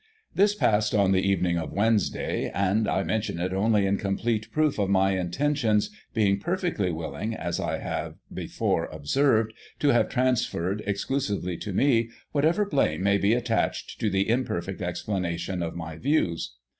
[0.33, 4.79] This passed on the evening of Wednesday; and I mention it only in complete proof
[4.79, 10.81] of my intentions, being perfectly willing, as I have before ob served, to have transferred,
[10.87, 16.55] exclusively to me, whatever blame may be attached to the imperfect explanation of my views.